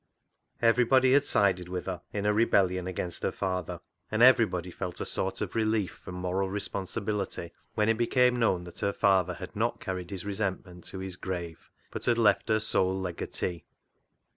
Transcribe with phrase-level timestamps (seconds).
[0.63, 5.05] Everybody had sided with her in her rebellion against her father, and everybody felt a
[5.05, 9.79] sort of relief from moral responsibility when it became known that her father had not
[9.79, 13.63] carried his resentment to his grave, but had left her sole legatee.